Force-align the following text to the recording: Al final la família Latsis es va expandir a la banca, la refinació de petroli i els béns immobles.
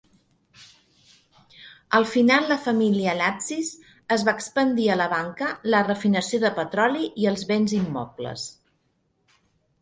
Al 1.97 2.07
final 2.13 2.47
la 2.51 2.57
família 2.67 3.13
Latsis 3.19 3.69
es 4.15 4.23
va 4.29 4.33
expandir 4.39 4.87
a 4.95 4.97
la 5.03 5.07
banca, 5.13 5.51
la 5.75 5.83
refinació 5.91 6.41
de 6.45 6.53
petroli 6.57 7.05
i 7.25 7.29
els 7.35 7.45
béns 7.53 7.77
immobles. 7.83 8.49